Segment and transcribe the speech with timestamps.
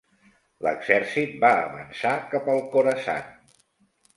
[0.67, 3.29] L'exèrcit va avançar cap al Khorasan.